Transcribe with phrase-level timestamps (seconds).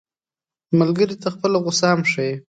[0.79, 2.33] ملګری ته خپله غوسه هم ښيي